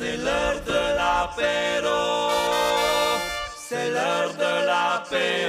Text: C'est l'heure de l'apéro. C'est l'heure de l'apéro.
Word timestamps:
C'est 0.00 0.16
l'heure 0.16 0.60
de 0.64 0.80
l'apéro. 0.96 2.30
C'est 3.56 3.90
l'heure 3.90 4.32
de 4.32 4.52
l'apéro. 4.68 5.47